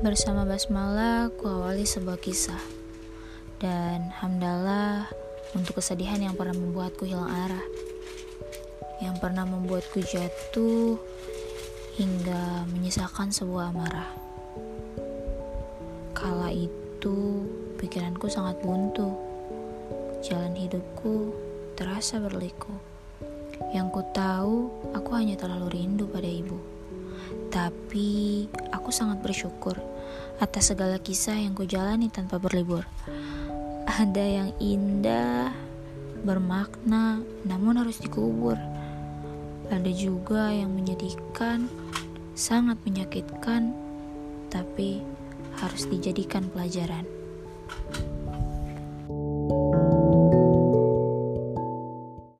Bersama 0.00 0.48
Basmala, 0.48 1.28
ku 1.36 1.44
awali 1.44 1.84
sebuah 1.84 2.16
kisah. 2.16 2.56
Dan 3.60 4.08
hamdalah 4.08 5.12
untuk 5.52 5.76
kesedihan 5.76 6.16
yang 6.16 6.32
pernah 6.32 6.56
membuatku 6.56 7.04
hilang 7.04 7.28
arah. 7.28 7.60
Yang 9.04 9.20
pernah 9.20 9.44
membuatku 9.44 10.00
jatuh 10.00 10.96
hingga 12.00 12.64
menyisakan 12.72 13.28
sebuah 13.28 13.76
amarah. 13.76 14.08
Kala 16.16 16.48
itu, 16.48 17.44
pikiranku 17.76 18.24
sangat 18.32 18.56
buntu. 18.64 19.12
Jalan 20.24 20.56
hidupku 20.56 21.36
terasa 21.76 22.16
berliku. 22.16 22.72
Yang 23.76 24.00
ku 24.00 24.02
tahu, 24.16 24.56
aku 24.96 25.10
hanya 25.12 25.36
terlalu 25.36 25.76
rindu 25.76 26.08
pada 26.08 26.24
ibu. 26.24 26.79
Tapi 27.50 28.46
aku 28.70 28.94
sangat 28.94 29.18
bersyukur 29.26 29.74
atas 30.38 30.70
segala 30.70 31.02
kisah 31.02 31.34
yang 31.34 31.52
ku 31.52 31.66
jalani 31.66 32.06
tanpa 32.06 32.38
berlibur. 32.38 32.86
Ada 33.90 34.22
yang 34.22 34.50
indah, 34.62 35.50
bermakna, 36.22 37.20
namun 37.42 37.82
harus 37.82 37.98
dikubur. 37.98 38.54
Ada 39.66 39.90
juga 39.90 40.54
yang 40.54 40.70
menyedihkan, 40.70 41.66
sangat 42.38 42.78
menyakitkan, 42.86 43.74
tapi 44.46 45.02
harus 45.58 45.90
dijadikan 45.90 46.46
pelajaran. 46.54 47.02